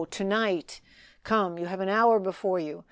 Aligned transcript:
to 0.09 0.23
night! 0.23 0.81
come, 1.23 1.59
you 1.59 1.67
have 1.67 1.79
an 1.79 1.87
hour 1.87 2.19
before 2.19 2.57
you. 2.57 2.79